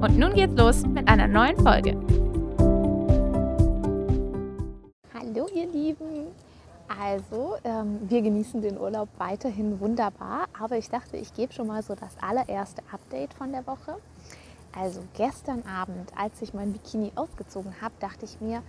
Und 0.00 0.16
nun 0.16 0.32
geht's 0.32 0.54
los 0.54 0.86
mit 0.86 1.08
einer 1.08 1.26
neuen 1.26 1.56
Folge. 1.56 1.96
Hallo 5.12 5.48
ihr 5.52 5.66
Lieben. 5.66 6.28
Also, 6.86 7.56
ähm, 7.64 7.98
wir 8.08 8.22
genießen 8.22 8.62
den 8.62 8.78
Urlaub 8.78 9.08
weiterhin 9.18 9.80
wunderbar, 9.80 10.46
aber 10.56 10.78
ich 10.78 10.88
dachte, 10.88 11.16
ich 11.16 11.34
gebe 11.34 11.52
schon 11.52 11.66
mal 11.66 11.82
so 11.82 11.96
das 11.96 12.16
allererste 12.20 12.82
Update 12.92 13.34
von 13.34 13.50
der 13.50 13.66
Woche. 13.66 13.96
Also 14.72 15.00
gestern 15.16 15.64
Abend, 15.66 16.12
als 16.16 16.40
ich 16.42 16.54
mein 16.54 16.72
Bikini 16.72 17.10
ausgezogen 17.16 17.74
habe, 17.82 17.94
dachte 17.98 18.24
ich 18.24 18.40
mir, 18.40 18.62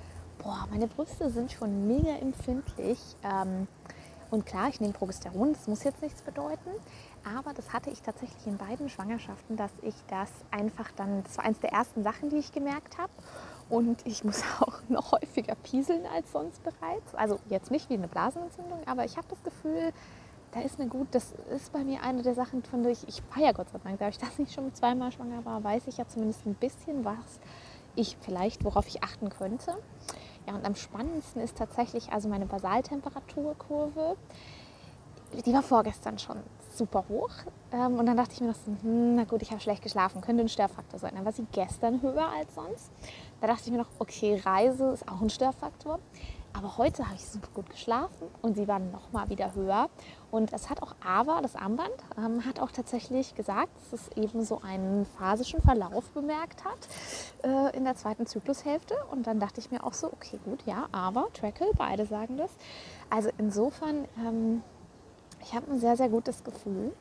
boah, 0.43 0.67
meine 0.71 0.87
Brüste 0.87 1.29
sind 1.29 1.51
schon 1.51 1.87
mega 1.87 2.15
empfindlich. 2.19 2.97
Ähm, 3.23 3.67
und 4.31 4.45
klar, 4.45 4.69
ich 4.69 4.79
nehme 4.79 4.93
Progesteron, 4.93 5.53
das 5.53 5.67
muss 5.67 5.83
jetzt 5.83 6.01
nichts 6.01 6.21
bedeuten. 6.21 6.69
Aber 7.35 7.53
das 7.53 7.73
hatte 7.73 7.89
ich 7.89 8.01
tatsächlich 8.01 8.45
in 8.47 8.57
beiden 8.57 8.89
Schwangerschaften, 8.89 9.57
dass 9.57 9.71
ich 9.81 9.95
das 10.07 10.29
einfach 10.51 10.91
dann, 10.95 11.23
das 11.23 11.37
war 11.37 11.45
eines 11.45 11.59
der 11.59 11.71
ersten 11.71 12.03
Sachen, 12.03 12.29
die 12.29 12.37
ich 12.37 12.51
gemerkt 12.51 12.97
habe. 12.97 13.11
Und 13.69 14.05
ich 14.05 14.23
muss 14.23 14.43
auch 14.59 14.79
noch 14.87 15.11
häufiger 15.11 15.55
pieseln 15.55 16.05
als 16.05 16.31
sonst 16.31 16.63
bereits. 16.63 17.15
Also 17.15 17.39
jetzt 17.49 17.71
nicht 17.71 17.89
wie 17.89 17.95
eine 17.95 18.07
Blasenentzündung, 18.07 18.79
aber 18.85 19.03
ich 19.05 19.17
habe 19.17 19.27
das 19.29 19.43
Gefühl, 19.43 19.91
da 20.51 20.61
ist 20.61 20.79
mir 20.79 20.87
gut, 20.87 21.07
das 21.11 21.33
ist 21.55 21.71
bei 21.71 21.83
mir 21.83 22.01
eine 22.01 22.23
der 22.23 22.33
Sachen, 22.33 22.63
von 22.63 22.81
der 22.81 22.91
ich, 22.91 23.07
ich 23.07 23.21
feiere 23.29 23.53
Gott 23.53 23.69
sei 23.69 23.79
Dank, 23.83 23.99
da 23.99 24.09
ich 24.09 24.17
das 24.17 24.39
nicht 24.39 24.53
schon 24.53 24.73
zweimal 24.73 25.11
schwanger 25.11 25.45
war, 25.45 25.63
weiß 25.63 25.87
ich 25.87 25.97
ja 25.97 26.07
zumindest 26.07 26.45
ein 26.45 26.55
bisschen, 26.55 27.05
was 27.05 27.39
ich 27.95 28.17
vielleicht, 28.21 28.63
worauf 28.63 28.87
ich 28.87 29.03
achten 29.03 29.29
könnte. 29.29 29.75
Ja, 30.49 30.55
und 30.55 30.65
am 30.65 30.73
spannendsten 30.73 31.43
ist 31.43 31.57
tatsächlich 31.57 32.11
also 32.11 32.27
meine 32.27 32.47
Basaltemperaturkurve. 32.47 34.17
Die 35.45 35.53
war 35.53 35.61
vorgestern 35.61 36.17
schon 36.17 36.37
super 36.73 37.05
hoch. 37.07 37.29
Ähm, 37.71 37.99
und 37.99 38.07
dann 38.07 38.17
dachte 38.17 38.33
ich 38.33 38.41
mir 38.41 38.47
noch 38.47 38.55
so, 38.55 38.71
hm, 38.81 39.15
na 39.15 39.25
gut, 39.25 39.43
ich 39.43 39.51
habe 39.51 39.61
schlecht 39.61 39.83
geschlafen, 39.83 40.21
könnte 40.21 40.41
ein 40.41 40.49
Störfaktor 40.49 40.99
sein. 40.99 41.11
Dann 41.13 41.23
war 41.23 41.33
sie 41.33 41.45
gestern 41.51 42.01
höher 42.01 42.27
als 42.35 42.55
sonst. 42.55 42.89
Da 43.41 43.45
dachte 43.45 43.61
ich 43.65 43.71
mir 43.71 43.77
noch, 43.77 43.89
okay, 43.99 44.41
Reise 44.43 44.89
ist 44.89 45.07
auch 45.07 45.21
ein 45.21 45.29
Störfaktor. 45.29 45.99
Aber 46.53 46.77
heute 46.77 47.05
habe 47.05 47.15
ich 47.15 47.25
super 47.25 47.47
gut 47.53 47.69
geschlafen 47.69 48.27
und 48.41 48.55
sie 48.55 48.67
waren 48.67 48.91
noch 48.91 49.11
mal 49.11 49.29
wieder 49.29 49.53
höher. 49.55 49.89
Und 50.31 50.51
es 50.51 50.69
hat 50.69 50.81
auch 50.81 50.95
Ava, 51.05 51.41
das 51.41 51.55
Armband, 51.55 51.91
ähm, 52.17 52.45
hat 52.45 52.59
auch 52.59 52.71
tatsächlich 52.71 53.35
gesagt, 53.35 53.69
dass 53.91 54.01
es 54.01 54.17
eben 54.17 54.43
so 54.43 54.61
einen 54.61 55.05
phasischen 55.05 55.61
Verlauf 55.61 56.09
bemerkt 56.11 56.65
hat 56.65 56.87
äh, 57.43 57.75
in 57.77 57.83
der 57.83 57.95
zweiten 57.95 58.25
Zyklushälfte. 58.25 58.95
Und 59.11 59.27
dann 59.27 59.39
dachte 59.39 59.59
ich 59.59 59.71
mir 59.71 59.83
auch 59.83 59.93
so, 59.93 60.07
okay, 60.07 60.39
gut, 60.43 60.65
ja, 60.65 60.87
Ava, 60.91 61.27
Trackle, 61.33 61.71
beide 61.77 62.05
sagen 62.05 62.37
das. 62.37 62.51
Also 63.09 63.29
insofern, 63.37 64.05
ähm, 64.17 64.63
ich 65.41 65.53
habe 65.53 65.71
ein 65.71 65.79
sehr, 65.79 65.95
sehr 65.95 66.09
gutes 66.09 66.43
Gefühl. 66.43 66.93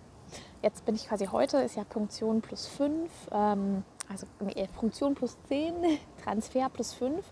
Jetzt 0.62 0.84
bin 0.84 0.94
ich 0.94 1.08
quasi 1.08 1.26
heute, 1.26 1.58
ist 1.58 1.76
ja 1.76 1.84
Punktion 1.84 2.42
plus 2.42 2.66
5, 2.66 3.10
ähm, 3.32 3.84
also 4.10 4.26
nee, 4.40 4.68
Funktion 4.78 5.14
plus 5.14 5.36
10, 5.48 5.74
Transfer 6.24 6.68
plus 6.68 6.94
5. 6.94 7.24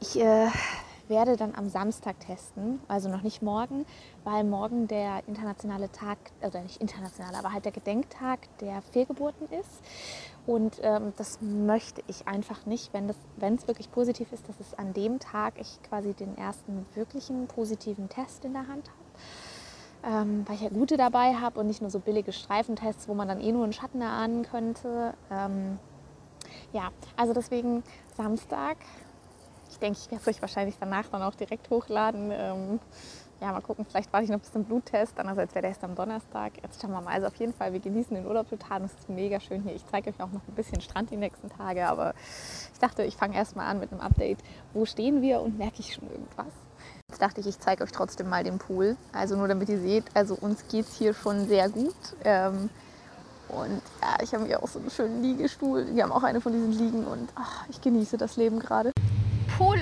Ich 0.00 0.20
äh, 0.20 0.48
werde 1.08 1.36
dann 1.36 1.54
am 1.54 1.68
Samstag 1.68 2.20
testen, 2.20 2.80
also 2.88 3.08
noch 3.08 3.22
nicht 3.22 3.42
morgen, 3.42 3.86
weil 4.24 4.44
morgen 4.44 4.88
der 4.88 5.22
internationale 5.26 5.90
Tag, 5.90 6.18
oder 6.42 6.60
nicht 6.62 6.80
international, 6.80 7.34
aber 7.34 7.52
halt 7.52 7.64
der 7.64 7.72
Gedenktag 7.72 8.40
der 8.60 8.82
Fehlgeburten 8.82 9.48
ist. 9.50 9.82
Und 10.46 10.80
ähm, 10.82 11.12
das 11.16 11.40
möchte 11.40 12.02
ich 12.06 12.26
einfach 12.26 12.64
nicht, 12.64 12.92
wenn 12.94 13.54
es 13.54 13.68
wirklich 13.68 13.90
positiv 13.90 14.32
ist, 14.32 14.48
dass 14.48 14.58
es 14.60 14.74
an 14.78 14.94
dem 14.94 15.18
Tag 15.18 15.54
ich 15.60 15.78
quasi 15.82 16.14
den 16.14 16.36
ersten 16.38 16.86
wirklichen 16.94 17.46
positiven 17.46 18.08
Test 18.08 18.44
in 18.44 18.54
der 18.54 18.66
Hand 18.68 18.88
habe. 18.88 18.98
Ähm, 20.04 20.44
weil 20.46 20.54
ich 20.54 20.62
ja 20.62 20.68
gute 20.68 20.96
dabei 20.96 21.34
habe 21.34 21.58
und 21.58 21.66
nicht 21.66 21.80
nur 21.80 21.90
so 21.90 21.98
billige 21.98 22.32
Streifentests, 22.32 23.08
wo 23.08 23.14
man 23.14 23.26
dann 23.28 23.40
eh 23.40 23.50
nur 23.50 23.64
einen 23.64 23.72
Schatten 23.72 24.00
erahnen 24.00 24.44
könnte. 24.44 25.14
Ähm, 25.30 25.78
ja, 26.72 26.90
also 27.16 27.32
deswegen 27.32 27.82
Samstag 28.16 28.76
ich 29.70 29.78
denke, 29.78 29.98
ich 29.98 30.10
werde 30.10 30.22
es 30.22 30.28
euch 30.28 30.40
wahrscheinlich 30.40 30.76
danach 30.78 31.06
dann 31.08 31.22
auch 31.22 31.34
direkt 31.34 31.70
hochladen. 31.70 32.30
Ähm, 32.32 32.80
ja, 33.40 33.52
mal 33.52 33.60
gucken, 33.60 33.86
vielleicht 33.88 34.12
warte 34.12 34.24
ich 34.24 34.30
noch 34.30 34.40
bis 34.40 34.50
zum 34.50 34.64
Bluttest. 34.64 35.18
Andererseits 35.18 35.54
wäre 35.54 35.62
der 35.62 35.70
erst 35.70 35.84
am 35.84 35.94
Donnerstag. 35.94 36.54
Jetzt 36.62 36.82
schauen 36.82 36.90
wir 36.90 37.00
mal. 37.00 37.12
Also 37.14 37.28
auf 37.28 37.36
jeden 37.36 37.52
Fall, 37.54 37.72
wir 37.72 37.78
genießen 37.78 38.14
den 38.16 38.26
Urlaub 38.26 38.48
total. 38.48 38.82
Es 38.82 38.92
ist 38.92 39.08
mega 39.08 39.38
schön 39.38 39.62
hier. 39.62 39.74
Ich 39.74 39.86
zeige 39.86 40.10
euch 40.10 40.20
auch 40.20 40.32
noch 40.32 40.40
ein 40.48 40.54
bisschen 40.56 40.80
Strand 40.80 41.10
die 41.10 41.16
nächsten 41.16 41.48
Tage. 41.48 41.86
Aber 41.86 42.14
ich 42.72 42.78
dachte, 42.80 43.04
ich 43.04 43.16
fange 43.16 43.36
erst 43.36 43.54
mal 43.54 43.66
an 43.66 43.78
mit 43.78 43.92
einem 43.92 44.00
Update. 44.00 44.38
Wo 44.72 44.86
stehen 44.86 45.22
wir 45.22 45.40
und 45.40 45.56
merke 45.56 45.78
ich 45.78 45.94
schon 45.94 46.10
irgendwas? 46.10 46.52
Jetzt 47.08 47.22
dachte 47.22 47.40
ich, 47.40 47.46
ich 47.46 47.58
zeige 47.60 47.84
euch 47.84 47.92
trotzdem 47.92 48.28
mal 48.28 48.42
den 48.42 48.58
Pool. 48.58 48.96
Also 49.12 49.36
nur 49.36 49.46
damit 49.46 49.68
ihr 49.68 49.78
seht, 49.78 50.04
also 50.14 50.34
uns 50.34 50.66
geht 50.66 50.86
es 50.86 50.96
hier 50.96 51.14
schon 51.14 51.46
sehr 51.46 51.68
gut. 51.68 51.94
Ähm, 52.24 52.70
und 53.48 53.80
ja, 54.02 54.22
ich 54.22 54.34
habe 54.34 54.46
hier 54.46 54.62
auch 54.62 54.68
so 54.68 54.78
einen 54.78 54.90
schönen 54.90 55.22
Liegestuhl. 55.22 55.94
Wir 55.94 56.02
haben 56.02 56.12
auch 56.12 56.22
eine 56.22 56.40
von 56.40 56.52
diesen 56.52 56.72
Liegen 56.72 57.06
und 57.06 57.30
ach, 57.34 57.64
ich 57.68 57.80
genieße 57.80 58.18
das 58.18 58.36
Leben 58.36 58.58
gerade. 58.58 58.92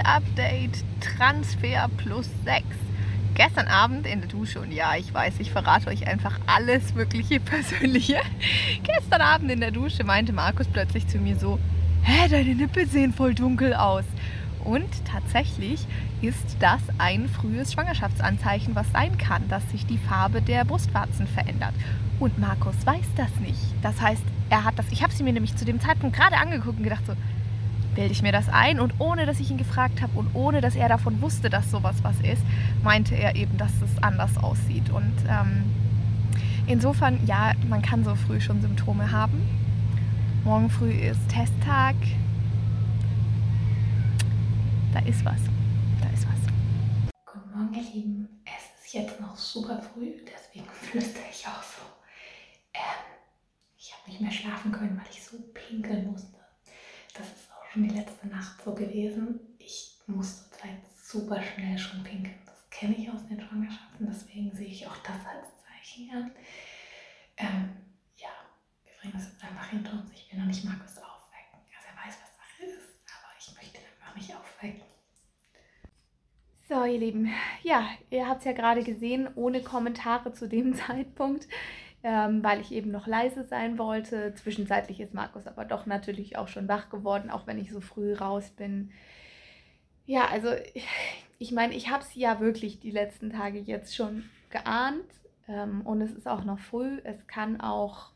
Pool-Update 0.07 0.85
Transfer 1.01 1.89
plus 1.97 2.29
6. 2.45 2.65
Gestern 3.35 3.67
Abend 3.67 4.07
in 4.07 4.21
der 4.21 4.29
Dusche 4.29 4.61
und 4.61 4.73
ja, 4.73 4.95
ich 4.97 5.13
weiß, 5.13 5.35
ich 5.41 5.51
verrate 5.51 5.89
euch 5.89 6.07
einfach 6.07 6.39
alles 6.47 6.95
wirkliche 6.95 7.41
Persönliche. 7.45 8.21
Gestern 8.85 9.21
Abend 9.21 9.51
in 9.51 9.61
der 9.61 9.73
Dusche 9.73 10.05
meinte 10.05 10.33
Markus 10.33 10.69
plötzlich 10.69 11.09
zu 11.09 11.19
mir 11.19 11.37
so, 11.37 11.59
hä, 12.03 12.29
deine 12.29 12.55
Nippel 12.55 12.87
sehen 12.87 13.13
voll 13.13 13.35
dunkel 13.35 13.75
aus. 13.75 14.05
Und 14.65 14.89
tatsächlich 15.05 15.85
ist 16.23 16.57
das 16.61 16.81
ein 16.99 17.29
frühes 17.29 17.73
Schwangerschaftsanzeichen, 17.73 18.75
was 18.75 18.91
sein 18.93 19.19
kann, 19.19 19.49
dass 19.49 19.69
sich 19.71 19.87
die 19.87 19.99
Farbe 19.99 20.41
der 20.41 20.65
Brustwarzen 20.65 21.27
verändert. 21.27 21.75
Und 22.21 22.39
Markus 22.39 22.75
weiß 22.85 23.07
das 23.17 23.35
nicht. 23.41 23.61
Das 23.83 24.01
heißt, 24.01 24.23
er 24.51 24.65
hat 24.65 24.79
das, 24.79 24.87
ich 24.91 25.03
habe 25.03 25.13
sie 25.13 25.25
mir 25.25 25.33
nämlich 25.33 25.57
zu 25.57 25.65
dem 25.65 25.81
Zeitpunkt 25.81 26.17
gerade 26.17 26.37
angeguckt 26.37 26.79
und 26.79 26.85
gedacht 26.85 27.07
so, 27.07 27.15
bilde 27.97 28.13
ich 28.13 28.23
mir 28.23 28.31
das 28.31 28.49
ein. 28.49 28.79
Und 28.79 29.01
ohne 29.01 29.27
dass 29.27 29.41
ich 29.41 29.51
ihn 29.51 29.57
gefragt 29.57 30.01
habe 30.01 30.17
und 30.17 30.33
ohne 30.35 30.61
dass 30.61 30.77
er 30.77 30.89
davon 30.89 31.21
wusste, 31.21 31.51
dass 31.51 31.71
sowas 31.71 31.97
was 32.03 32.21
ist, 32.21 32.43
meinte 32.85 33.17
er 33.17 33.35
eben, 33.35 33.57
dass 33.57 33.73
es 33.83 34.03
anders 34.03 34.37
aussieht. 34.39 34.91
Und 34.91 35.15
ähm, 35.29 35.65
insofern, 36.69 37.27
ja, 37.27 37.55
man 37.69 37.83
kann 37.83 38.05
so 38.05 38.15
früh 38.15 38.41
schon 38.41 38.61
Symptome 38.61 39.11
haben. 39.11 39.43
Morgen 40.45 40.71
früh 40.71 40.93
ist 40.93 41.29
Testtag. 41.29 41.97
Da 44.93 45.01
ist 45.01 45.25
was. 45.25 45.41
Da 46.01 46.09
ist 46.11 46.27
was. 46.29 47.33
Guten 47.33 47.59
Morgen, 47.59 47.75
ihr 47.75 47.83
Lieben. 47.93 48.29
Es 48.45 48.85
ist 48.85 48.95
jetzt 48.95 49.21
noch 49.21 49.37
super 49.37 49.83
früh, 49.83 50.13
deswegen 50.25 50.71
flüstere 50.83 51.25
ich 51.31 51.47
auch 51.47 51.63
so. 51.63 51.83
Ähm, 52.75 52.81
ich 53.79 53.93
habe 53.93 54.11
nicht 54.11 54.21
mehr 54.21 54.31
schlafen 54.31 54.71
können, 54.71 54.97
weil 54.97 55.11
ich 55.11 55.25
so 55.25 55.37
pinkeln 55.53 56.13
musste. 56.13 56.37
Das 57.15 57.27
ist 57.27 57.46
schon 57.77 57.89
die 57.89 57.95
letzte 57.95 58.27
Nacht 58.29 58.63
so 58.65 58.75
gewesen. 58.75 59.39
Ich 59.59 59.99
muss 60.07 60.49
zurzeit 60.49 60.79
super 61.03 61.43
schnell 61.43 61.77
schon 61.77 62.03
pinkeln. 62.03 62.39
Das 62.47 62.71
kenne 62.71 62.97
ich 62.97 63.11
aus 63.11 63.27
den 63.27 63.39
Schwangerschaften, 63.39 64.07
deswegen 64.09 64.51
sehe 64.53 64.69
ich 64.69 64.87
auch 64.87 64.97
das 64.99 65.27
als 65.27 65.49
Zeichen 65.63 66.11
an. 66.11 66.31
Ähm, 67.37 67.77
ja, 68.17 68.31
wir 68.83 68.93
bringen 68.99 69.13
das 69.15 69.31
jetzt 69.31 69.45
einfach 69.45 69.69
hinter 69.69 69.93
uns. 69.93 70.11
Ich 70.13 70.33
will 70.33 70.41
noch 70.41 70.47
nicht 70.47 70.65
Markus 70.65 70.97
aufwecken. 70.97 71.61
Also 71.77 71.89
er 71.89 72.07
weiß, 72.07 72.17
was 72.23 72.37
Sache 72.37 72.65
ist, 72.65 72.89
aber 73.05 73.33
ich 73.39 73.55
möchte 73.55 73.79
ihn 73.79 73.85
einfach 74.01 74.17
nicht 74.17 74.35
aufwecken. 74.35 74.83
So, 76.69 76.85
ihr 76.85 76.99
Lieben, 76.99 77.31
ja, 77.63 77.91
ihr 78.09 78.27
habt 78.27 78.41
es 78.41 78.47
ja 78.47 78.53
gerade 78.53 78.85
gesehen, 78.85 79.29
ohne 79.35 79.63
Kommentare 79.63 80.33
zu 80.33 80.49
dem 80.49 80.75
Zeitpunkt 80.87 81.47
ähm, 82.09 82.45
weil 82.45 82.61
ich 82.61 82.71
eben 82.71 82.93
noch 82.93 83.09
leise 83.09 83.43
sein 83.43 83.79
wollte. 83.79 84.33
Zwischenzeitlich 84.37 85.01
ist 85.01 85.13
Markus 85.13 85.49
aber 85.49 85.65
doch 85.65 85.87
natürlich 85.87 86.39
auch 86.39 86.47
schon 86.47 86.69
wach 86.69 86.89
geworden, 86.89 87.31
auch 87.31 87.49
wenn 87.49 87.59
ich 87.59 87.73
so 87.73 87.81
früh 87.81 88.15
raus 88.15 88.51
bin. 88.51 88.93
Ja, 90.07 90.29
also 90.29 90.51
ich 91.41 91.51
meine, 91.51 91.75
ich 91.75 91.91
habe 91.91 92.05
es 92.05 92.15
ja 92.15 92.39
wirklich 92.39 92.79
die 92.79 92.93
letzten 92.93 93.31
Tage 93.31 93.59
jetzt 93.59 93.97
schon 93.97 94.31
geahnt 94.51 95.11
ähm, 95.49 95.81
und 95.85 96.01
es 96.01 96.13
ist 96.13 96.29
auch 96.29 96.45
noch 96.45 96.61
früh. 96.61 97.01
Es 97.03 97.27
kann 97.27 97.61
auch 97.61 98.13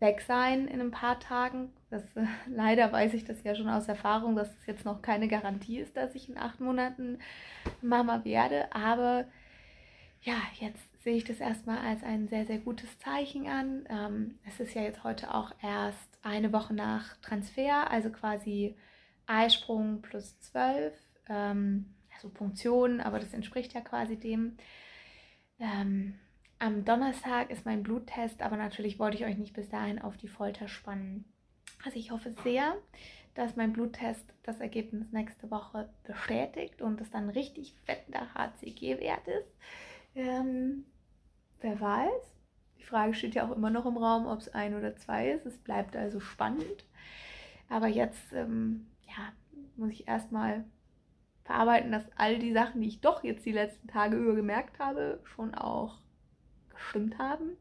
weg 0.00 0.20
sein 0.20 0.68
in 0.68 0.82
ein 0.82 0.90
paar 0.90 1.18
Tagen. 1.18 1.72
Das, 1.88 2.02
äh, 2.16 2.26
leider 2.46 2.92
weiß 2.92 3.14
ich 3.14 3.24
das 3.24 3.42
ja 3.42 3.54
schon 3.54 3.70
aus 3.70 3.88
Erfahrung, 3.88 4.36
dass 4.36 4.50
es 4.50 4.66
jetzt 4.66 4.84
noch 4.84 5.00
keine 5.00 5.28
Garantie 5.28 5.78
ist, 5.78 5.96
dass 5.96 6.14
ich 6.14 6.28
in 6.28 6.36
acht 6.36 6.60
Monaten 6.60 7.20
Mama 7.80 8.22
werde. 8.26 8.70
Aber 8.74 9.24
ja, 10.20 10.36
jetzt 10.60 10.93
sehe 11.04 11.16
ich 11.16 11.24
das 11.24 11.38
erstmal 11.38 11.78
als 11.78 12.02
ein 12.02 12.28
sehr, 12.28 12.46
sehr 12.46 12.58
gutes 12.58 12.98
Zeichen 12.98 13.46
an. 13.46 13.86
Ähm, 13.90 14.38
es 14.46 14.58
ist 14.58 14.74
ja 14.74 14.82
jetzt 14.82 15.04
heute 15.04 15.34
auch 15.34 15.52
erst 15.62 16.18
eine 16.22 16.52
Woche 16.52 16.72
nach 16.72 17.18
Transfer, 17.18 17.90
also 17.90 18.10
quasi 18.10 18.74
Eisprung 19.26 20.00
plus 20.00 20.40
12, 20.40 20.94
ähm, 21.28 21.94
also 22.14 22.30
Punktion, 22.30 23.02
aber 23.02 23.20
das 23.20 23.34
entspricht 23.34 23.74
ja 23.74 23.82
quasi 23.82 24.16
dem. 24.16 24.56
Ähm, 25.60 26.18
am 26.58 26.86
Donnerstag 26.86 27.50
ist 27.50 27.66
mein 27.66 27.82
Bluttest, 27.82 28.40
aber 28.40 28.56
natürlich 28.56 28.98
wollte 28.98 29.18
ich 29.18 29.26
euch 29.26 29.36
nicht 29.36 29.52
bis 29.52 29.68
dahin 29.68 30.00
auf 30.00 30.16
die 30.16 30.28
Folter 30.28 30.68
spannen. 30.68 31.26
Also 31.84 31.98
ich 31.98 32.12
hoffe 32.12 32.34
sehr, 32.42 32.76
dass 33.34 33.56
mein 33.56 33.74
Bluttest 33.74 34.32
das 34.42 34.58
Ergebnis 34.58 35.12
nächste 35.12 35.50
Woche 35.50 35.90
bestätigt 36.04 36.80
und 36.80 36.98
es 37.02 37.10
dann 37.10 37.28
richtig 37.28 37.74
fetter 37.84 38.32
HCG-Wert 38.32 39.28
ist. 39.28 39.54
Ähm, 40.14 40.86
wer 41.64 41.80
weiß. 41.80 42.34
Die 42.78 42.84
Frage 42.84 43.14
steht 43.14 43.34
ja 43.34 43.46
auch 43.46 43.56
immer 43.56 43.70
noch 43.70 43.86
im 43.86 43.96
Raum, 43.96 44.26
ob 44.26 44.38
es 44.38 44.54
ein 44.54 44.76
oder 44.76 44.94
zwei 44.96 45.30
ist. 45.30 45.46
Es 45.46 45.58
bleibt 45.58 45.96
also 45.96 46.20
spannend. 46.20 46.84
Aber 47.68 47.88
jetzt 47.88 48.32
ähm, 48.32 48.86
ja, 49.06 49.32
muss 49.76 49.90
ich 49.90 50.06
erstmal 50.06 50.64
verarbeiten, 51.44 51.90
dass 51.90 52.04
all 52.16 52.38
die 52.38 52.52
Sachen, 52.52 52.80
die 52.80 52.88
ich 52.88 53.00
doch 53.00 53.24
jetzt 53.24 53.44
die 53.46 53.52
letzten 53.52 53.88
Tage 53.88 54.16
über 54.16 54.34
gemerkt 54.34 54.78
habe, 54.78 55.20
schon 55.24 55.54
auch 55.54 55.98
gestimmt 56.70 57.18
haben. 57.18 57.56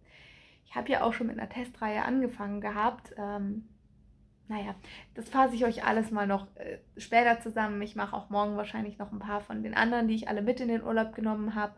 Ich 0.66 0.76
habe 0.76 0.90
ja 0.90 1.04
auch 1.04 1.14
schon 1.14 1.28
mit 1.28 1.40
einer 1.40 1.50
Testreihe 1.50 2.04
angefangen 2.04 2.62
gehabt. 2.62 3.14
Ähm, 3.18 3.70
naja, 4.48 4.76
das 5.16 5.30
fasse 5.30 5.56
ich 5.56 5.64
euch 5.66 5.86
alles 5.86 6.12
mal 6.12 6.28
noch 6.28 6.48
äh, 6.56 6.80
später 6.98 7.40
zusammen. 7.40 7.82
Ich 7.82 7.96
mache 7.96 8.16
auch 8.16 8.30
morgen 8.30 8.58
wahrscheinlich 8.58 8.98
noch 8.98 9.12
ein 9.12 9.20
paar 9.20 9.42
von 9.42 9.64
den 9.64 9.74
anderen, 9.74 10.08
die 10.08 10.16
ich 10.16 10.28
alle 10.28 10.42
mit 10.42 10.60
in 10.60 10.68
den 10.68 10.84
Urlaub 10.84 11.16
genommen 11.16 11.56
habe. 11.56 11.74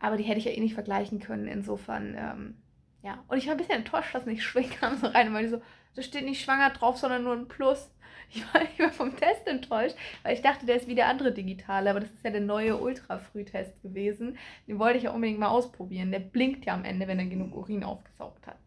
Aber 0.00 0.16
die 0.16 0.24
hätte 0.24 0.38
ich 0.38 0.44
ja 0.44 0.52
eh 0.52 0.60
nicht 0.60 0.74
vergleichen 0.74 1.20
können. 1.20 1.48
Insofern, 1.48 2.14
ähm, 2.16 2.56
ja. 3.02 3.22
Und 3.28 3.38
ich 3.38 3.46
war 3.46 3.54
ein 3.54 3.58
bisschen 3.58 3.76
enttäuscht, 3.76 4.14
dass 4.14 4.26
nicht 4.26 4.42
Schwing 4.42 4.70
kam 4.70 4.96
so 4.96 5.06
rein, 5.08 5.32
weil 5.34 5.44
die 5.44 5.50
so, 5.50 5.62
da 5.94 6.02
steht 6.02 6.24
nicht 6.24 6.42
schwanger 6.42 6.70
drauf, 6.70 6.96
sondern 6.96 7.24
nur 7.24 7.34
ein 7.34 7.48
Plus. 7.48 7.90
Ich 8.30 8.44
war, 8.52 8.60
ich 8.60 8.78
war 8.78 8.90
vom 8.90 9.16
Test 9.16 9.46
enttäuscht, 9.46 9.96
weil 10.22 10.34
ich 10.34 10.42
dachte, 10.42 10.66
der 10.66 10.76
ist 10.76 10.86
wie 10.86 10.94
der 10.94 11.06
andere 11.06 11.32
digitale, 11.32 11.88
aber 11.88 12.00
das 12.00 12.10
ist 12.10 12.22
ja 12.22 12.30
der 12.30 12.42
neue 12.42 12.76
Ultra-Frühtest 12.76 13.80
gewesen. 13.80 14.36
Den 14.66 14.78
wollte 14.78 14.98
ich 14.98 15.04
ja 15.04 15.12
unbedingt 15.12 15.38
mal 15.38 15.48
ausprobieren. 15.48 16.10
Der 16.10 16.18
blinkt 16.18 16.66
ja 16.66 16.74
am 16.74 16.84
Ende, 16.84 17.08
wenn 17.08 17.18
er 17.18 17.24
genug 17.24 17.56
Urin 17.56 17.84
aufgesaugt 17.84 18.46
hat. 18.46 18.58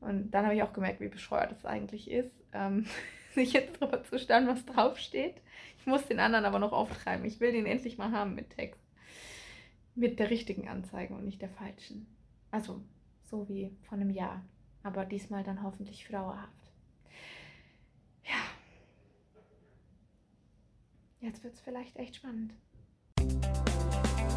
Und 0.00 0.30
dann 0.30 0.44
habe 0.46 0.54
ich 0.54 0.62
auch 0.62 0.72
gemerkt, 0.72 1.00
wie 1.00 1.08
bescheuert 1.08 1.50
das 1.50 1.66
eigentlich 1.66 2.10
ist, 2.10 2.32
ähm, 2.54 2.86
sich 3.34 3.52
jetzt 3.52 3.78
drüber 3.78 4.02
zu 4.04 4.18
stellen, 4.18 4.48
was 4.48 4.64
draufsteht. 4.64 5.34
Ich 5.80 5.86
muss 5.86 6.06
den 6.06 6.18
anderen 6.18 6.46
aber 6.46 6.58
noch 6.58 6.72
auftreiben. 6.72 7.26
Ich 7.26 7.40
will 7.40 7.52
den 7.52 7.66
endlich 7.66 7.98
mal 7.98 8.12
haben 8.12 8.34
mit 8.34 8.48
Text. 8.56 8.80
Mit 9.98 10.20
der 10.20 10.30
richtigen 10.30 10.68
Anzeige 10.68 11.12
und 11.12 11.24
nicht 11.24 11.42
der 11.42 11.48
falschen. 11.48 12.06
Also 12.52 12.80
so 13.24 13.48
wie 13.48 13.76
vor 13.88 13.98
einem 13.98 14.10
Jahr. 14.10 14.44
Aber 14.84 15.04
diesmal 15.04 15.42
dann 15.42 15.64
hoffentlich 15.64 16.04
für 16.04 16.12
dauerhaft. 16.12 16.72
Ja. 18.22 18.38
Jetzt 21.18 21.42
wird 21.42 21.54
es 21.54 21.60
vielleicht 21.60 21.96
echt 21.96 22.14
spannend. 22.14 22.54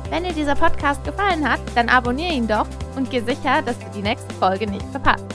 Wenn 0.10 0.24
dir 0.24 0.34
dieser 0.34 0.56
Podcast 0.56 1.04
gefallen 1.04 1.48
hat, 1.48 1.62
dann 1.76 1.90
abonniere 1.90 2.34
ihn 2.34 2.48
doch 2.48 2.68
und 2.96 3.12
geh 3.12 3.20
sicher, 3.20 3.62
dass 3.62 3.78
du 3.78 3.86
die 3.96 4.02
nächste 4.02 4.34
Folge 4.34 4.68
nicht 4.68 4.86
verpasst. 4.88 5.28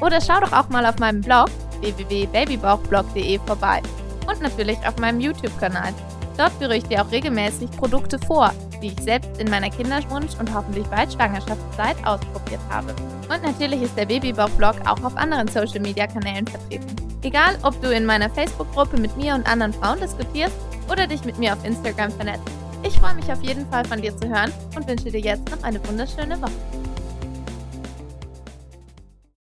Oder 0.00 0.20
schau 0.20 0.40
doch 0.40 0.52
auch 0.52 0.68
mal 0.70 0.86
auf 0.86 0.98
meinem 0.98 1.20
Blog 1.20 1.50
www.babybauchblog.de 1.78 3.38
vorbei 3.46 3.80
und 4.28 4.42
natürlich 4.42 4.78
auf 4.78 4.98
meinem 4.98 5.20
YouTube-Kanal. 5.20 5.94
Dort 6.38 6.52
führe 6.52 6.76
ich 6.76 6.84
dir 6.84 7.02
auch 7.02 7.10
regelmäßig 7.10 7.68
Produkte 7.72 8.16
vor, 8.20 8.52
die 8.80 8.88
ich 8.88 9.00
selbst 9.02 9.40
in 9.40 9.50
meiner 9.50 9.70
Kinderwunsch- 9.70 10.38
und 10.38 10.54
hoffentlich 10.54 10.86
bald 10.86 11.12
Schwangerschaftszeit 11.12 11.96
ausprobiert 12.06 12.60
habe. 12.70 12.94
Und 13.28 13.42
natürlich 13.42 13.82
ist 13.82 13.98
der 13.98 14.06
Babybauch-Blog 14.06 14.76
auch 14.86 15.02
auf 15.02 15.16
anderen 15.16 15.48
Social-Media-Kanälen 15.48 16.46
vertreten. 16.46 16.86
Egal, 17.22 17.58
ob 17.64 17.80
du 17.82 17.92
in 17.92 18.06
meiner 18.06 18.30
Facebook-Gruppe 18.30 18.98
mit 19.00 19.16
mir 19.16 19.34
und 19.34 19.50
anderen 19.50 19.72
Frauen 19.72 19.98
diskutierst 20.00 20.54
oder 20.90 21.08
dich 21.08 21.24
mit 21.24 21.38
mir 21.38 21.54
auf 21.54 21.64
Instagram 21.64 22.12
vernetzt. 22.12 22.48
Ich 22.84 22.96
freue 23.00 23.16
mich 23.16 23.30
auf 23.32 23.42
jeden 23.42 23.68
Fall 23.68 23.84
von 23.84 24.00
dir 24.00 24.16
zu 24.16 24.28
hören 24.28 24.52
und 24.76 24.86
wünsche 24.86 25.10
dir 25.10 25.20
jetzt 25.20 25.50
noch 25.50 25.62
eine 25.64 25.84
wunderschöne 25.88 26.40
Woche. 26.40 26.87